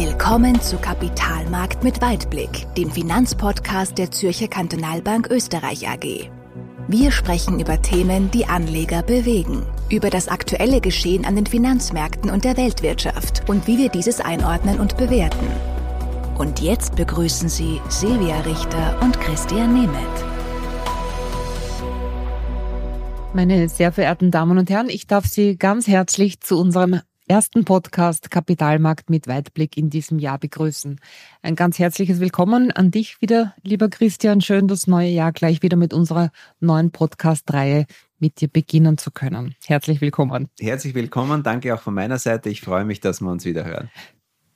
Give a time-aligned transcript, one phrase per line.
[0.00, 6.30] Willkommen zu Kapitalmarkt mit Weitblick, dem Finanzpodcast der Zürcher Kantonalbank Österreich AG.
[6.86, 12.44] Wir sprechen über Themen, die Anleger bewegen, über das aktuelle Geschehen an den Finanzmärkten und
[12.44, 15.48] der Weltwirtschaft und wie wir dieses einordnen und bewerten.
[16.38, 20.24] Und jetzt begrüßen Sie Silvia Richter und Christian Nemeth.
[23.34, 28.30] Meine sehr verehrten Damen und Herren, ich darf Sie ganz herzlich zu unserem ersten Podcast
[28.30, 30.98] Kapitalmarkt mit Weitblick in diesem Jahr begrüßen.
[31.42, 34.40] Ein ganz herzliches Willkommen an dich wieder, lieber Christian.
[34.40, 36.30] Schön, das neue Jahr gleich wieder mit unserer
[36.60, 37.84] neuen Podcast-Reihe
[38.18, 39.54] mit dir beginnen zu können.
[39.66, 40.48] Herzlich willkommen.
[40.58, 41.42] Herzlich willkommen.
[41.42, 42.48] Danke auch von meiner Seite.
[42.48, 43.90] Ich freue mich, dass wir uns wieder hören.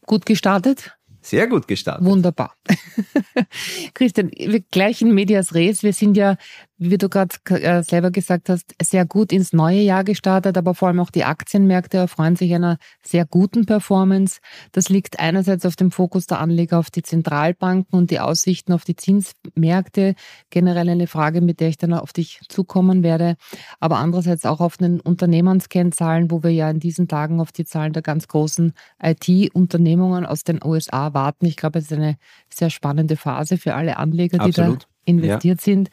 [0.06, 0.97] Gut gestartet?
[1.20, 2.05] Sehr gut gestartet.
[2.05, 2.55] Wunderbar.
[3.95, 5.84] Christian, wir gleich in Medias Res.
[5.84, 6.36] Wir sind ja
[6.79, 10.89] wie du gerade äh, selber gesagt hast, sehr gut ins neue Jahr gestartet, aber vor
[10.89, 14.41] allem auch die Aktienmärkte erfreuen sich einer sehr guten Performance.
[14.73, 18.84] Das liegt einerseits auf dem Fokus der Anleger auf die Zentralbanken und die Aussichten auf
[18.84, 20.14] die Zinsmärkte.
[20.51, 23.36] Generell eine Frage, mit der ich dann auf dich zukommen werde,
[23.79, 27.92] aber andererseits auch auf den Unternehmenskennzahlen, wo wir ja in diesen Tagen auf die Zahlen
[27.92, 31.47] der ganz großen IT-Unternehmungen aus den USA warten.
[31.47, 32.17] Ich glaube, es ist eine
[32.48, 34.83] sehr spannende Phase für alle Anleger, die Absolut.
[34.83, 35.64] da investiert ja.
[35.64, 35.91] sind.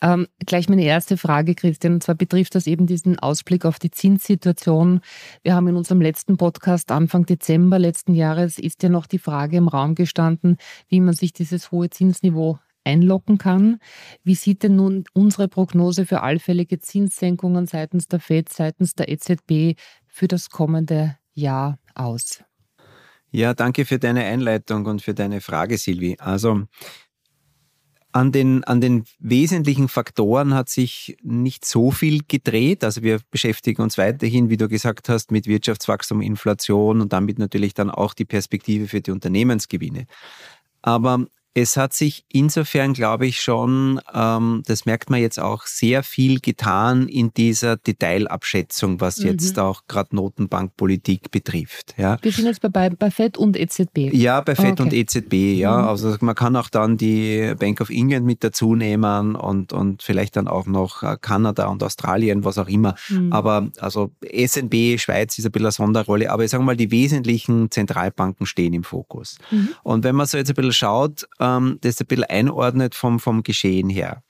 [0.00, 3.90] Ähm, gleich meine erste Frage, Christian, und zwar betrifft das eben diesen Ausblick auf die
[3.90, 5.00] Zinssituation.
[5.42, 9.56] Wir haben in unserem letzten Podcast Anfang Dezember letzten Jahres ist ja noch die Frage
[9.56, 10.56] im Raum gestanden,
[10.88, 13.78] wie man sich dieses hohe Zinsniveau einlocken kann.
[14.24, 19.78] Wie sieht denn nun unsere Prognose für allfällige Zinssenkungen seitens der FED, seitens der EZB
[20.06, 22.42] für das kommende Jahr aus?
[23.34, 26.16] Ja, danke für deine Einleitung und für deine Frage, Silvi.
[26.18, 26.64] Also
[28.12, 32.84] an den, an den wesentlichen Faktoren hat sich nicht so viel gedreht.
[32.84, 37.72] Also wir beschäftigen uns weiterhin, wie du gesagt hast, mit Wirtschaftswachstum, Inflation und damit natürlich
[37.74, 40.06] dann auch die Perspektive für die Unternehmensgewinne.
[40.82, 46.02] Aber es hat sich insofern, glaube ich, schon, ähm, das merkt man jetzt auch, sehr
[46.02, 49.26] viel getan in dieser Detailabschätzung, was mhm.
[49.26, 51.94] jetzt auch gerade Notenbankpolitik betrifft.
[51.98, 52.16] Ja.
[52.22, 54.12] Wir sind jetzt bei, bei FED und EZB.
[54.12, 54.82] Ja, bei FED okay.
[54.82, 55.82] und EZB, ja.
[55.82, 55.88] Mhm.
[55.88, 60.36] Also man kann auch dann die Bank of England mit dazu nehmen und, und vielleicht
[60.36, 62.94] dann auch noch äh, Kanada und Australien, was auch immer.
[63.10, 63.32] Mhm.
[63.32, 67.70] Aber also SNB, Schweiz ist ein bisschen eine Sonderrolle, aber ich sage mal, die wesentlichen
[67.70, 69.36] Zentralbanken stehen im Fokus.
[69.50, 69.68] Mhm.
[69.82, 73.42] Und wenn man so jetzt ein bisschen schaut, ähm, das ein bisschen einordnet vom, vom
[73.42, 74.22] Geschehen her.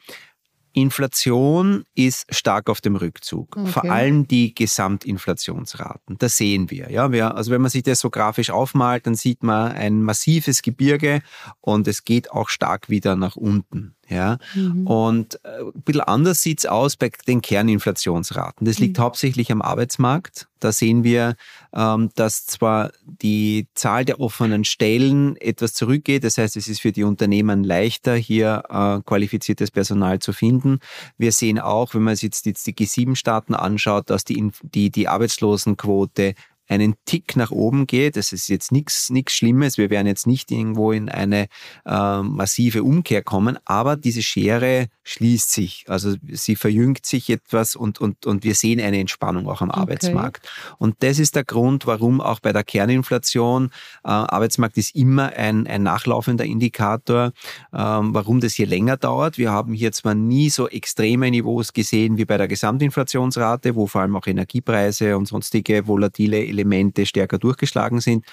[0.74, 3.56] Inflation ist stark auf dem Rückzug.
[3.56, 3.70] Okay.
[3.70, 6.16] Vor allem die Gesamtinflationsraten.
[6.18, 6.90] Das sehen wir.
[6.90, 10.62] Ja, wir, also wenn man sich das so grafisch aufmalt, dann sieht man ein massives
[10.62, 11.20] Gebirge
[11.60, 13.96] und es geht auch stark wieder nach unten.
[14.12, 14.38] Ja?
[14.54, 14.86] Mhm.
[14.86, 18.66] Und äh, ein bisschen anders sieht es aus bei den Kerninflationsraten.
[18.66, 19.02] Das liegt mhm.
[19.02, 20.48] hauptsächlich am Arbeitsmarkt.
[20.60, 21.34] Da sehen wir,
[21.74, 26.92] ähm, dass zwar die Zahl der offenen Stellen etwas zurückgeht, das heißt, es ist für
[26.92, 30.78] die Unternehmen leichter, hier äh, qualifiziertes Personal zu finden.
[31.18, 35.08] Wir sehen auch, wenn man sich jetzt, jetzt die G7-Staaten anschaut, dass die, die, die
[35.08, 36.34] Arbeitslosenquote
[36.72, 38.16] einen Tick nach oben geht.
[38.16, 39.78] Das ist jetzt nichts nichts Schlimmes.
[39.78, 41.46] Wir werden jetzt nicht irgendwo in eine
[41.86, 45.84] äh, massive Umkehr kommen, aber diese Schere schließt sich.
[45.88, 49.80] Also sie verjüngt sich etwas und, und, und wir sehen eine Entspannung auch am okay.
[49.80, 50.48] Arbeitsmarkt.
[50.78, 53.66] Und das ist der Grund, warum auch bei der Kerninflation,
[54.04, 57.32] äh, Arbeitsmarkt ist immer ein, ein nachlaufender Indikator,
[57.72, 59.38] äh, warum das hier länger dauert.
[59.38, 64.02] Wir haben hier zwar nie so extreme Niveaus gesehen wie bei der Gesamtinflationsrate, wo vor
[64.02, 66.61] allem auch Energiepreise und sonstige volatile Elemente
[67.06, 68.24] stärker durchgeschlagen sind.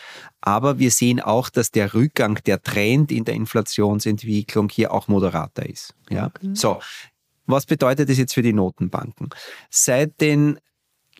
[0.42, 5.68] Aber wir sehen auch, dass der Rückgang, der Trend in der Inflationsentwicklung hier auch moderater
[5.68, 5.94] ist.
[6.10, 6.28] Ja?
[6.28, 6.52] Okay.
[6.54, 6.80] So.
[7.46, 9.30] Was bedeutet das jetzt für die Notenbanken?
[9.72, 10.60] Seit den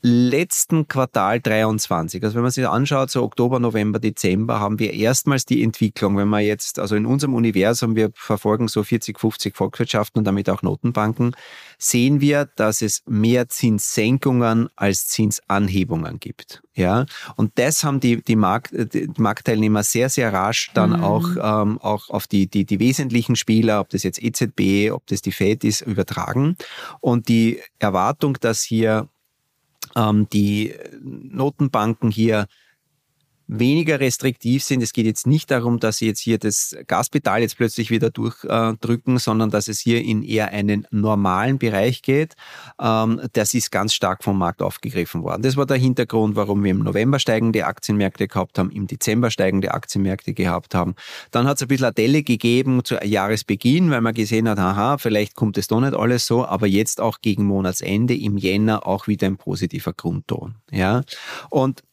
[0.02, 5.46] letzten Quartal 23, also wenn man sich anschaut, so Oktober, November, Dezember, haben wir erstmals
[5.46, 10.20] die Entwicklung, wenn man jetzt, also in unserem Universum, wir verfolgen so 40, 50 Volkswirtschaften
[10.20, 11.36] und damit auch Notenbanken,
[11.78, 16.62] sehen wir, dass es mehr Zinssenkungen als Zinsanhebungen gibt.
[16.80, 17.06] Ja,
[17.36, 21.04] und das haben die, die, Markt, die Marktteilnehmer sehr, sehr rasch dann mhm.
[21.04, 25.22] auch, ähm, auch auf die, die, die wesentlichen Spieler, ob das jetzt EZB, ob das
[25.22, 26.56] die Fed ist, übertragen.
[27.02, 29.10] Und die Erwartung, dass hier
[30.00, 32.48] ähm, die Notenbanken hier
[33.50, 34.84] weniger restriktiv sind.
[34.84, 39.18] Es geht jetzt nicht darum, dass sie jetzt hier das Gaspedal jetzt plötzlich wieder durchdrücken,
[39.18, 42.36] sondern dass es hier in eher einen normalen Bereich geht.
[42.80, 45.42] Ähm, das ist ganz stark vom Markt aufgegriffen worden.
[45.42, 49.74] Das war der Hintergrund, warum wir im November steigende Aktienmärkte gehabt haben, im Dezember steigende
[49.74, 50.94] Aktienmärkte gehabt haben.
[51.32, 55.00] Dann hat es ein bisschen eine Delle gegeben zu Jahresbeginn, weil man gesehen hat, aha,
[55.00, 59.08] vielleicht kommt es doch nicht alles so, aber jetzt auch gegen Monatsende im Jänner auch
[59.08, 60.56] wieder ein positiver Grundton.
[60.72, 61.02] Ja,
[61.50, 61.84] und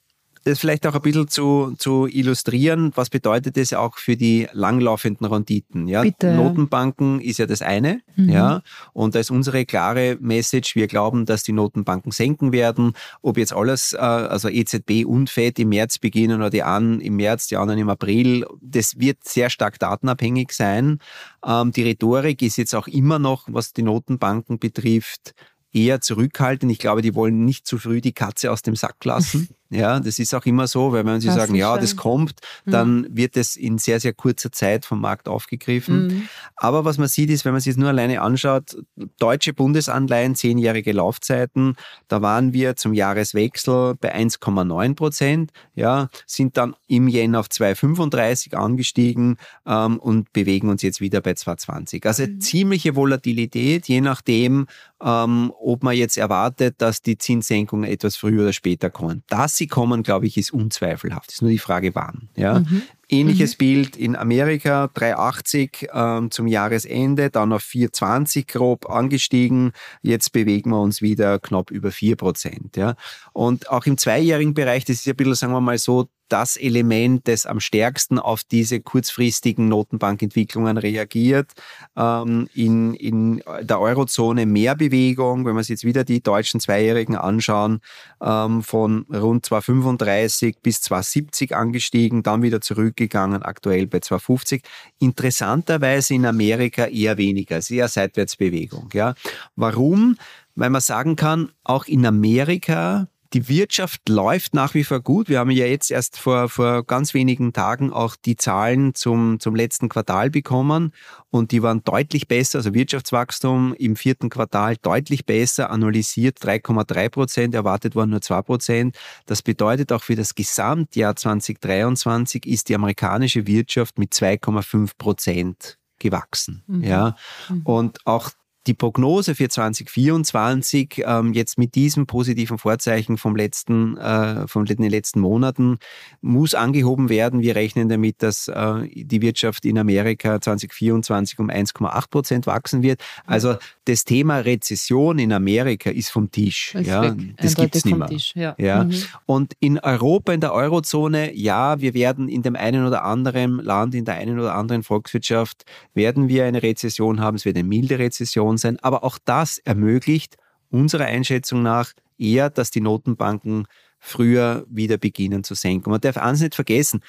[0.47, 5.27] das vielleicht auch ein bisschen zu, zu illustrieren, was bedeutet das auch für die langlaufenden
[5.27, 5.89] Renditen?
[5.89, 6.35] Ja, Bitte.
[6.35, 8.29] Notenbanken ist ja das eine, mhm.
[8.29, 8.63] ja,
[8.93, 12.93] und da ist unsere klare Message, wir glauben, dass die Notenbanken senken werden.
[13.23, 17.17] Ob jetzt alles, äh, also EZB und FED im März beginnen oder die einen im
[17.17, 21.01] März, die anderen im April, das wird sehr stark datenabhängig sein.
[21.45, 25.35] Ähm, die Rhetorik ist jetzt auch immer noch, was die Notenbanken betrifft,
[25.77, 26.73] eher zurückhaltend.
[26.73, 29.49] Ich glaube, die wollen nicht zu früh die Katze aus dem Sack lassen.
[29.69, 32.71] Ja, das ist auch immer so, weil wenn sie das sagen, ja, das kommt, mhm.
[32.71, 33.17] dann mhm.
[33.17, 36.07] wird es in sehr, sehr kurzer Zeit vom Markt aufgegriffen.
[36.07, 36.29] Mhm.
[36.55, 38.77] Aber was man sieht, ist, wenn man sich es nur alleine anschaut,
[39.19, 41.75] deutsche Bundesanleihen, zehnjährige Laufzeiten,
[42.07, 48.55] da waren wir zum Jahreswechsel bei 1,9 Prozent, ja, sind dann im Yen auf 2,35
[48.55, 49.37] angestiegen
[49.67, 52.07] ähm, und bewegen uns jetzt wieder bei 2,20.
[52.07, 52.41] Also mhm.
[52.41, 54.67] ziemliche Volatilität, je nachdem,
[55.03, 59.23] ähm, ob man jetzt erwartet, dass die Zinssenkungen etwas früher oder später kommen.
[59.29, 61.33] Das sie kommen, glaube ich, ist unzweifelhaft.
[61.33, 62.29] Ist nur die Frage, wann.
[62.37, 62.61] Ja?
[62.61, 62.83] Mhm.
[63.09, 63.59] Ähnliches mhm.
[63.59, 69.73] Bild in Amerika, 380 ähm, zum Jahresende, dann auf 420 grob angestiegen.
[70.03, 72.77] Jetzt bewegen wir uns wieder knapp über 4 Prozent.
[72.77, 72.97] Ja?
[73.33, 76.57] Und auch im zweijährigen Bereich, das ist ja ein bisschen, sagen wir mal so, das
[76.57, 81.53] Element, das am stärksten auf diese kurzfristigen Notenbankentwicklungen reagiert.
[81.97, 87.17] Ähm, in, in der Eurozone mehr Bewegung, wenn wir uns jetzt wieder die deutschen Zweijährigen
[87.17, 87.81] anschauen,
[88.21, 92.61] ähm, von rund 235 bis 270 angestiegen, dann wieder
[92.97, 94.63] zurückgegangen, aktuell bei 250.
[94.99, 98.89] Interessanterweise in Amerika eher weniger, sehr Seitwärtsbewegung.
[98.93, 99.15] Ja.
[99.55, 100.17] Warum?
[100.55, 105.29] Weil man sagen kann, auch in Amerika die Wirtschaft läuft nach wie vor gut.
[105.29, 109.55] Wir haben ja jetzt erst vor, vor ganz wenigen Tagen auch die Zahlen zum, zum
[109.55, 110.93] letzten Quartal bekommen
[111.29, 112.61] und die waren deutlich besser.
[112.61, 118.97] Also Wirtschaftswachstum im vierten Quartal deutlich besser, analysiert 3,3 Prozent, erwartet waren nur 2 Prozent.
[119.27, 126.63] Das bedeutet auch für das Gesamtjahr 2023 ist die amerikanische Wirtschaft mit 2,5 Prozent gewachsen.
[126.67, 126.85] Mhm.
[126.85, 127.17] Ja.
[127.51, 127.63] Mhm.
[127.65, 128.31] Und auch
[128.67, 134.83] die Prognose für 2024 ähm, jetzt mit diesem positiven Vorzeichen vom letzten, äh, von den
[134.91, 135.79] letzten Monaten
[136.21, 137.41] muss angehoben werden.
[137.41, 143.01] Wir rechnen damit, dass äh, die Wirtschaft in Amerika 2024 um 1,8 Prozent wachsen wird.
[143.25, 146.75] Also das Thema Rezession in Amerika ist vom Tisch.
[146.75, 148.09] Ist ja, das gibt's nicht mehr.
[148.09, 148.55] Tisch, ja.
[148.59, 148.85] ja.
[148.85, 148.95] Mhm.
[149.27, 153.95] Und in Europa, in der Eurozone, ja, wir werden in dem einen oder anderen Land,
[153.95, 155.65] in der einen oder anderen Volkswirtschaft,
[155.95, 157.37] werden wir eine Rezession haben.
[157.37, 158.79] Es wird eine milde Rezession Inflation sein.
[158.83, 160.37] Aber auch das ermöglicht
[160.71, 163.67] unserer Einschätzung nach eher, dass die Notenbanken
[163.99, 165.91] früher wieder beginnen zu senken.
[165.91, 167.01] Man darf eines nicht vergessen,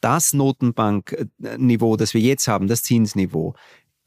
[0.00, 3.54] das Notenbankniveau, das wir jetzt haben, das Zinsniveau,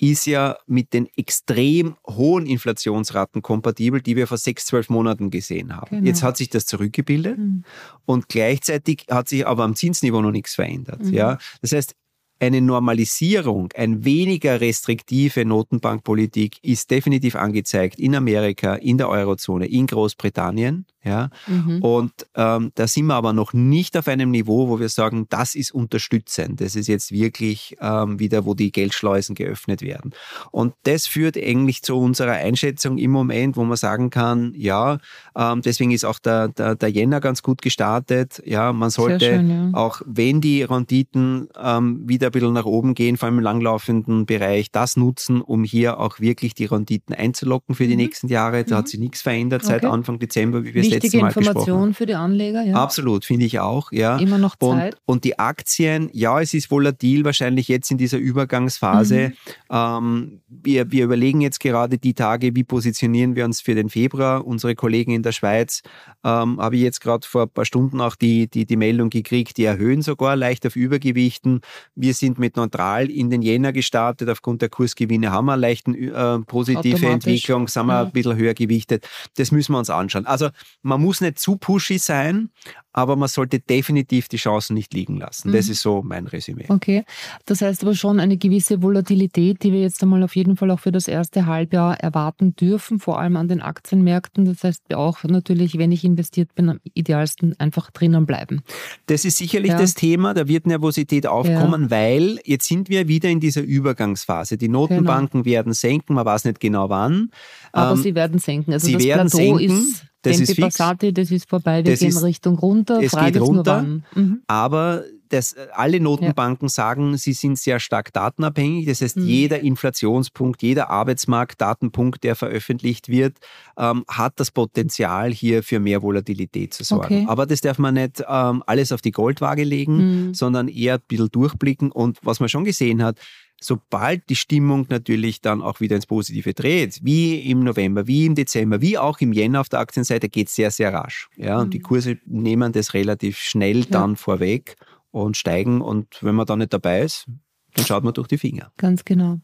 [0.02, 5.76] ist ja mit den extrem hohen Inflationsraten kompatibel, die wir vor sechs, zwölf Monaten gesehen
[5.76, 5.90] haben.
[5.90, 6.08] Genau.
[6.08, 7.64] Jetzt hat sich das zurückgebildet mhm.
[8.06, 11.04] und gleichzeitig hat sich aber am Zinsniveau noch nichts verändert.
[11.04, 11.14] Mhm.
[11.14, 11.38] Ja?
[11.62, 11.96] Das heißt,
[12.40, 19.88] eine Normalisierung, ein weniger restriktive Notenbankpolitik ist definitiv angezeigt in Amerika, in der Eurozone, in
[19.88, 20.86] Großbritannien.
[21.04, 21.30] Ja?
[21.48, 21.82] Mhm.
[21.82, 25.56] Und ähm, da sind wir aber noch nicht auf einem Niveau, wo wir sagen, das
[25.56, 26.62] ist unterstützend.
[26.62, 30.12] Das ist jetzt wirklich ähm, wieder, wo die Geldschleusen geöffnet werden.
[30.52, 35.00] Und das führt eigentlich zu unserer Einschätzung im Moment, wo man sagen kann, ja,
[35.36, 38.42] ähm, deswegen ist auch der, der, der Jänner ganz gut gestartet.
[38.46, 39.70] Ja, man sollte schön, ja.
[39.74, 44.26] auch, wenn die Renditen ähm, wieder ein bisschen nach oben gehen, vor allem im langlaufenden
[44.26, 48.02] Bereich, das nutzen, um hier auch wirklich die Renditen einzulocken für die mhm.
[48.02, 48.64] nächsten Jahre.
[48.64, 48.80] Da mhm.
[48.80, 49.94] hat sich nichts verändert seit okay.
[49.94, 52.76] Anfang Dezember, wie wir es letztes Mal Information für die Anleger, ja.
[52.76, 54.18] Absolut, finde ich auch, ja.
[54.18, 54.96] Immer noch Zeit.
[55.06, 59.30] Und, und, die Aktien, ja, es ist volatil, wahrscheinlich jetzt in dieser Übergangsphase.
[59.30, 59.36] Mhm.
[59.72, 64.46] Ähm, wir, wir überlegen jetzt gerade die Tage, wie positionieren wir uns für den Februar.
[64.46, 65.82] Unsere Kollegen in der Schweiz
[66.24, 69.58] ähm, habe ich jetzt gerade vor ein paar Stunden auch die, die, die Meldung gekriegt,
[69.58, 71.62] die erhöhen sogar leicht auf Übergewichten.
[71.96, 74.30] Wir sind mit neutral in den Jänner gestartet.
[74.30, 78.04] Aufgrund der Kursgewinne haben wir eine leicht äh, positive Entwicklung, sind wir ja.
[78.04, 79.08] ein bisschen höher gewichtet.
[79.38, 80.26] Das müssen wir uns anschauen.
[80.26, 80.50] Also
[80.82, 82.50] man muss nicht zu pushy sein,
[82.92, 85.50] aber man sollte definitiv die Chancen nicht liegen lassen.
[85.50, 85.54] Mhm.
[85.54, 86.66] Das ist so mein Resümee.
[86.70, 87.04] Okay,
[87.46, 90.80] das heißt aber schon eine gewisse Volatilität, die wir jetzt einmal auf jeden Fall auch
[90.80, 94.46] für das erste Halbjahr erwarten dürfen, vor allem an den Aktienmärkten.
[94.46, 98.62] Das heißt auch natürlich, wenn ich investiert bin, am idealsten einfach drinnen bleiben.
[99.06, 99.78] Das ist sicherlich ja.
[99.78, 101.92] das Thema, da wird Nervosität aufkommen, ja.
[101.92, 104.58] weil jetzt sind wir wieder in dieser Übergangsphase.
[104.58, 105.56] Die Notenbanken genau.
[105.56, 107.30] werden senken, man weiß nicht genau wann.
[107.72, 108.74] Aber ähm, sie werden senken.
[108.74, 109.78] Also sie das werden Plateau senken.
[109.78, 110.78] ist das Tempi ist fix.
[110.78, 113.02] Passati, das ist vorbei, wir das gehen ist, Richtung runter.
[113.02, 113.84] Es Frage geht runter,
[114.16, 114.42] mhm.
[114.48, 116.72] aber das, alle Notenbanken ja.
[116.72, 118.88] sagen, sie sind sehr stark datenabhängig.
[118.88, 119.26] Das heißt, mhm.
[119.26, 123.38] jeder Inflationspunkt, jeder Arbeitsmarktdatenpunkt, der veröffentlicht wird,
[123.78, 127.06] ähm, hat das Potenzial, hier für mehr Volatilität zu sorgen.
[127.06, 127.26] Okay.
[127.28, 130.34] Aber das darf man nicht ähm, alles auf die Goldwaage legen, mhm.
[130.34, 131.92] sondern eher ein bisschen durchblicken.
[131.92, 133.18] Und was man schon gesehen hat,
[133.62, 138.36] sobald die Stimmung natürlich dann auch wieder ins Positive dreht, wie im November, wie im
[138.36, 141.30] Dezember, wie auch im Jänner auf der Aktienseite, geht es sehr, sehr rasch.
[141.36, 141.64] Ja, mhm.
[141.64, 141.84] und die mhm.
[141.84, 144.16] Kurse nehmen das relativ schnell dann ja.
[144.16, 144.76] vorweg
[145.12, 145.82] und steigen.
[145.82, 147.28] Und wenn man da nicht dabei ist,
[147.74, 148.72] dann schaut man durch die Finger.
[148.78, 149.40] Ganz genau.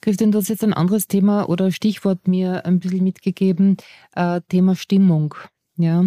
[0.00, 3.76] Christian, du hast jetzt ein anderes Thema oder Stichwort mir ein bisschen mitgegeben,
[4.14, 5.34] äh, Thema Stimmung.
[5.82, 6.04] Ja,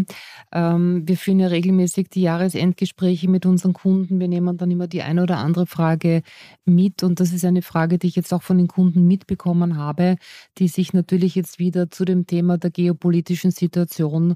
[0.51, 4.19] ähm, wir führen ja regelmäßig die Jahresendgespräche mit unseren Kunden.
[4.19, 6.21] Wir nehmen dann immer die eine oder andere Frage
[6.65, 7.03] mit.
[7.03, 10.17] Und das ist eine Frage, die ich jetzt auch von den Kunden mitbekommen habe,
[10.57, 14.35] die sich natürlich jetzt wieder zu dem Thema der geopolitischen Situation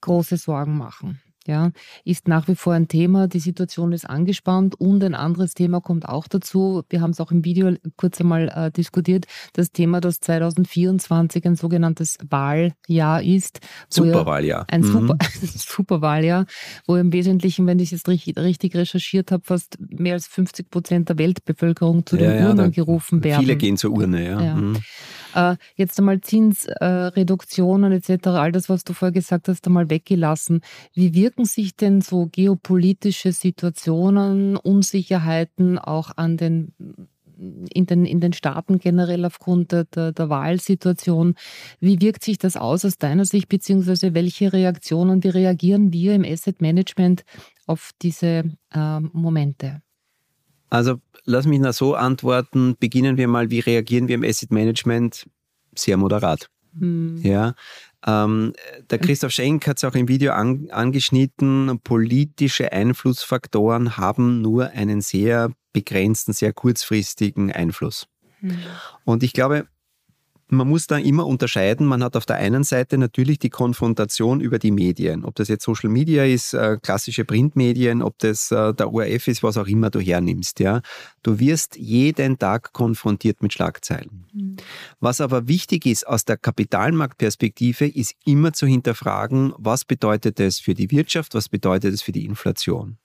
[0.00, 1.72] große Sorgen machen ja,
[2.04, 3.26] ist nach wie vor ein Thema.
[3.26, 6.82] Die Situation ist angespannt und ein anderes Thema kommt auch dazu.
[6.90, 9.26] Wir haben es auch im Video kurz einmal äh, diskutiert.
[9.54, 13.60] Das Thema, dass 2024 ein sogenanntes Wahljahr ist.
[13.88, 14.66] Superwahljahr.
[14.70, 14.86] Ein mhm.
[14.92, 16.46] Super, Superwahljahr,
[16.86, 20.70] wo im Wesentlichen, wenn ich es jetzt richtig, richtig recherchiert habe, fast mehr als 50
[20.70, 23.40] Prozent der Weltbevölkerung zu den ja, Urnen gerufen werden.
[23.40, 24.40] Viele gehen zur Urne, ja.
[24.40, 24.54] ja.
[24.54, 24.76] Mhm.
[25.34, 30.60] Äh, jetzt einmal Zinsreduktionen äh, etc., all das, was du vorher gesagt hast, einmal weggelassen.
[30.94, 36.72] Wie wirken sich denn so geopolitische Situationen, Unsicherheiten auch an den
[37.38, 41.34] in den, in den Staaten generell aufgrund der, der, der, Wahlsituation.
[41.80, 46.24] Wie wirkt sich das aus aus deiner Sicht, beziehungsweise welche Reaktionen, wie reagieren wir im
[46.24, 47.24] Asset Management
[47.66, 49.82] auf diese äh, Momente?
[50.70, 52.76] Also lass mich noch so antworten.
[52.78, 55.26] Beginnen wir mal, wie reagieren wir im Asset Management?
[55.74, 56.50] Sehr moderat.
[56.78, 57.18] Hm.
[57.22, 57.54] Ja,
[58.06, 58.52] ähm,
[58.90, 61.80] der Christoph Schenk hat es auch im Video an, angeschnitten.
[61.82, 68.06] Politische Einflussfaktoren haben nur einen sehr begrenzten, sehr kurzfristigen Einfluss.
[68.40, 68.58] Hm.
[69.04, 69.66] Und ich glaube,
[70.50, 71.86] man muss da immer unterscheiden.
[71.86, 75.24] Man hat auf der einen Seite natürlich die Konfrontation über die Medien.
[75.24, 79.42] Ob das jetzt Social Media ist, äh, klassische Printmedien, ob das äh, der ORF ist,
[79.42, 80.60] was auch immer du hernimmst.
[80.60, 80.80] Ja.
[81.22, 84.26] Du wirst jeden Tag konfrontiert mit Schlagzeilen.
[84.32, 84.56] Mhm.
[85.00, 90.74] Was aber wichtig ist aus der Kapitalmarktperspektive, ist immer zu hinterfragen, was bedeutet das für
[90.74, 92.98] die Wirtschaft, was bedeutet es für die Inflation.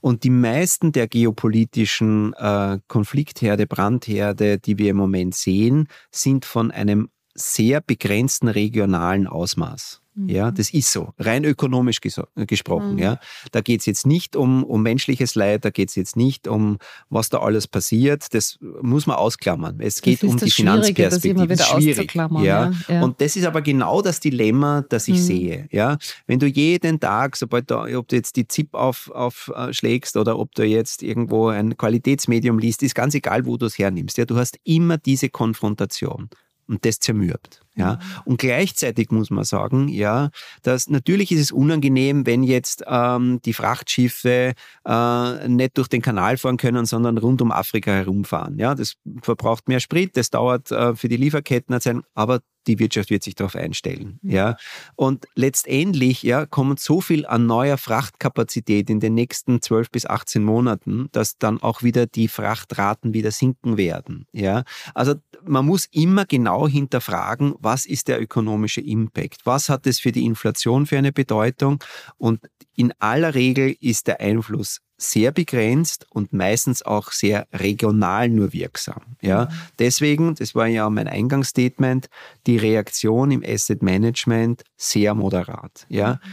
[0.00, 6.70] Und die meisten der geopolitischen äh, Konfliktherde, Brandherde, die wir im Moment sehen, sind von
[6.70, 10.03] einem sehr begrenzten regionalen Ausmaß.
[10.16, 10.54] Ja, mhm.
[10.54, 12.92] das ist so, rein ökonomisch ges gesprochen.
[12.92, 12.98] Mhm.
[12.98, 13.18] Ja,
[13.50, 16.78] da geht es jetzt nicht um, um menschliches Leid, da geht es jetzt nicht um,
[17.10, 18.32] was da alles passiert.
[18.32, 19.80] Das muss man ausklammern.
[19.80, 21.48] Es geht um die Finanzperspektive.
[21.48, 22.14] Das ist schwierig.
[22.14, 22.72] Ja.
[22.88, 23.02] ja.
[23.02, 25.22] Und das ist aber genau das Dilemma, das ich mhm.
[25.22, 25.68] sehe.
[25.72, 30.38] Ja, wenn du jeden Tag, sobald du, ob du jetzt die ZIP aufschlägst auf, oder
[30.38, 34.16] ob du jetzt irgendwo ein Qualitätsmedium liest, ist ganz egal, wo du es hernimmst.
[34.16, 36.28] Ja, du hast immer diese Konfrontation
[36.68, 37.60] und das zermürbt.
[37.76, 37.94] Ja.
[37.94, 37.98] Mhm.
[38.24, 40.30] Und gleichzeitig muss man sagen, ja,
[40.62, 44.54] dass natürlich ist es unangenehm, wenn jetzt ähm, die Frachtschiffe
[44.86, 48.58] äh, nicht durch den Kanal fahren können, sondern rund um Afrika herumfahren.
[48.58, 53.22] Ja, das verbraucht mehr Sprit, das dauert äh, für die Lieferketten, aber die Wirtschaft wird
[53.22, 54.18] sich darauf einstellen.
[54.22, 54.30] Mhm.
[54.30, 54.56] Ja.
[54.96, 60.42] Und letztendlich ja, kommt so viel an neuer Frachtkapazität in den nächsten 12 bis 18
[60.42, 64.26] Monaten, dass dann auch wieder die Frachtraten wieder sinken werden.
[64.32, 64.64] Ja.
[64.94, 69.44] Also man muss immer genau hinterfragen, was ist der ökonomische Impact?
[69.44, 71.82] Was hat es für die Inflation für eine Bedeutung?
[72.16, 72.40] Und
[72.76, 79.02] in aller Regel ist der Einfluss sehr begrenzt und meistens auch sehr regional nur wirksam.
[79.20, 79.48] Ja, mhm.
[79.78, 82.08] deswegen, das war ja mein Eingangsstatement,
[82.46, 85.86] die Reaktion im Asset Management sehr moderat.
[85.88, 86.30] Ja, mhm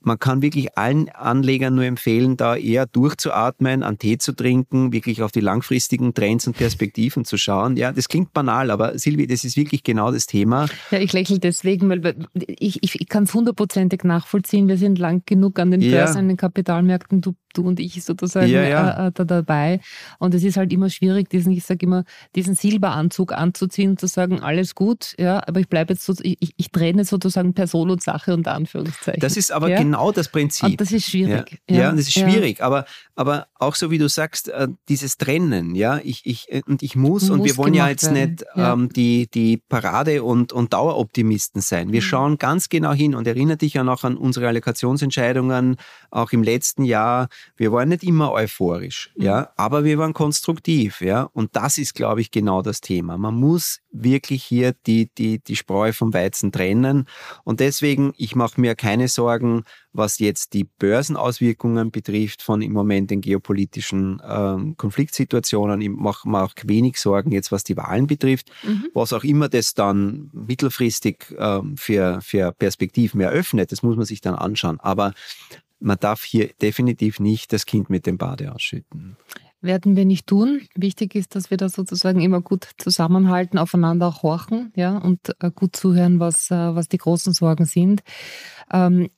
[0.00, 5.22] man kann wirklich allen Anlegern nur empfehlen, da eher durchzuatmen, an Tee zu trinken, wirklich
[5.22, 7.76] auf die langfristigen Trends und Perspektiven zu schauen.
[7.76, 10.68] Ja, das klingt banal, aber Silvi, das ist wirklich genau das Thema.
[10.90, 14.68] Ja, ich lächle deswegen, weil ich, ich, ich kann es hundertprozentig nachvollziehen.
[14.68, 16.20] Wir sind lang genug an den Börsen, ja.
[16.20, 17.20] an den Kapitalmärkten.
[17.20, 19.06] Du du und ich sozusagen ja, ja.
[19.06, 19.80] Äh, äh, da dabei.
[20.18, 24.06] Und es ist halt immer schwierig, diesen, ich sage immer, diesen Silberanzug anzuziehen und zu
[24.06, 28.02] sagen, alles gut, ja, aber ich bleibe jetzt so, ich, ich trenne sozusagen Person und
[28.02, 29.20] Sache unter Anführungszeichen.
[29.20, 29.78] Das ist aber ja?
[29.78, 30.70] genau das Prinzip.
[30.70, 31.60] Und das ist schwierig.
[31.68, 36.00] Ja, das ist schwierig, aber, aber auch so wie du sagst, äh, dieses Trennen, ja,
[36.02, 38.30] ich, ich, und ich muss, muss und wir wollen ja jetzt werden.
[38.30, 41.92] nicht ähm, die, die Parade- und, und Daueroptimisten sein.
[41.92, 42.04] Wir mhm.
[42.04, 45.76] schauen ganz genau hin und erinnere dich ja noch an unsere Allokationsentscheidungen,
[46.10, 49.24] auch im letzten Jahr, wir waren nicht immer euphorisch, mhm.
[49.24, 51.22] ja, aber wir waren konstruktiv, ja.
[51.32, 53.18] Und das ist, glaube ich, genau das Thema.
[53.18, 57.06] Man muss wirklich hier die, die, die Spreu vom Weizen trennen.
[57.44, 63.10] Und deswegen, ich mache mir keine Sorgen, was jetzt die Börsenauswirkungen betrifft von im Moment
[63.10, 65.80] den geopolitischen äh, Konfliktsituationen.
[65.80, 68.50] Ich mache mir auch wenig Sorgen jetzt, was die Wahlen betrifft.
[68.62, 68.88] Mhm.
[68.94, 74.20] Was auch immer das dann mittelfristig äh, für, für Perspektiven eröffnet, das muss man sich
[74.20, 74.78] dann anschauen.
[74.80, 75.12] Aber
[75.80, 79.16] man darf hier definitiv nicht das Kind mit dem Bade ausschütten
[79.60, 80.62] werden wir nicht tun.
[80.74, 85.50] Wichtig ist, dass wir da sozusagen immer gut zusammenhalten, aufeinander auch horchen, ja, und äh,
[85.50, 88.02] gut zuhören, was, äh, was die großen Sorgen sind.
[88.72, 89.08] Ähm,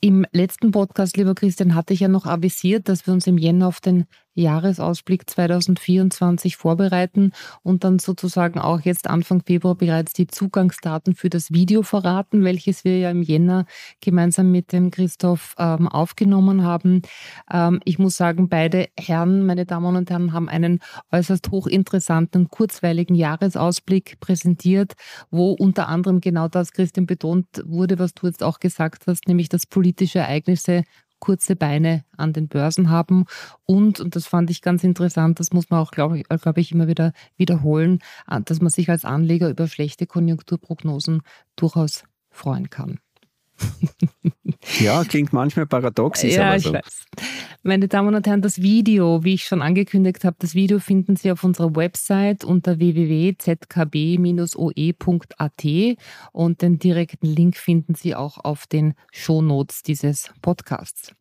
[0.00, 3.68] Im letzten Podcast, lieber Christian, hatte ich ja noch avisiert, dass wir uns im Jänner
[3.68, 11.14] auf den Jahresausblick 2024 vorbereiten und dann sozusagen auch jetzt Anfang Februar bereits die Zugangsdaten
[11.14, 13.66] für das Video verraten, welches wir ja im Jänner
[14.00, 17.02] gemeinsam mit dem Christoph ähm, aufgenommen haben.
[17.50, 20.80] Ähm, ich muss sagen, beide Herren, meine Damen und Herren, haben einen
[21.12, 24.94] äußerst hochinteressanten, kurzweiligen Jahresausblick präsentiert,
[25.30, 29.48] wo unter anderem genau das, Christian, betont wurde, was du jetzt auch gesagt hast, nämlich
[29.48, 30.84] dass politische Ereignisse
[31.24, 33.24] kurze Beine an den Börsen haben.
[33.64, 36.70] Und, und das fand ich ganz interessant, das muss man auch, glaube ich, glaub ich,
[36.70, 38.00] immer wieder wiederholen,
[38.30, 41.22] äh, dass man sich als Anleger über schlechte Konjunkturprognosen
[41.56, 42.98] durchaus freuen kann.
[44.80, 46.70] Ja, klingt manchmal paradox, ist ja, aber so.
[46.70, 47.06] Ich weiß.
[47.66, 51.32] Meine Damen und Herren, das Video, wie ich schon angekündigt habe, das Video finden Sie
[51.32, 55.64] auf unserer Website unter www.zkb-oe.at
[56.32, 61.12] und den direkten Link finden Sie auch auf den Shownotes dieses Podcasts.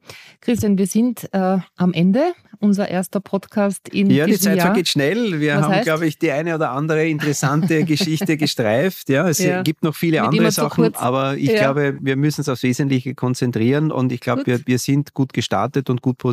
[0.42, 2.34] Christian, wir sind äh, am Ende.
[2.60, 4.68] Unser erster Podcast in Ja, die Zeit Jahr.
[4.68, 5.40] vergeht schnell.
[5.40, 9.08] Wir Was haben, glaube ich, die eine oder andere interessante Geschichte gestreift.
[9.10, 9.62] Ja, es Ja.
[9.64, 10.98] gibt noch viele Wird andere Sachen, kurz.
[10.98, 11.60] aber ich Ja.
[11.74, 15.90] glaube, wir müssen uns aufs Wesentliche konzentrieren und ich glaube, wir, wir sind gut gestartet
[15.90, 16.33] und gut positioniert.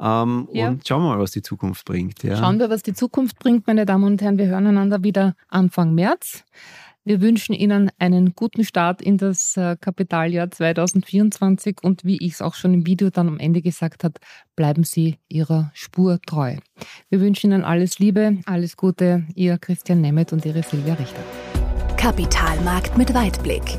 [0.00, 0.68] Ähm, Ja.
[0.68, 2.22] Und schauen wir mal, was die Zukunft bringt.
[2.22, 2.36] Ja.
[2.36, 4.38] Schauen wir, was die Zukunft bringt, meine Damen und Herren.
[4.38, 6.44] Wir hören einander wieder Anfang März.
[7.04, 12.42] Wir wünschen Ihnen einen guten Start in das äh, Kapitaljahr 2024 und wie ich es
[12.42, 14.14] auch schon im Video dann am Ende gesagt habe,
[14.56, 16.56] bleiben Sie Ihrer Spur treu.
[17.08, 21.22] Wir wünschen Ihnen alles Liebe, alles Gute, Ihr Christian Nemeth und Ihre Silvia Richter.
[21.96, 23.78] Kapitalmarkt mit Weitblick.